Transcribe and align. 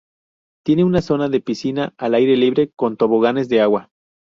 Tiene 0.65 0.83
una 0.83 1.03
zona 1.03 1.29
de 1.29 1.41
piscina 1.41 1.93
al 1.99 2.15
aire 2.15 2.35
libre 2.35 2.71
con 2.75 2.97
toboganes 2.97 3.49
de 3.49 3.61
agua. 3.61 3.91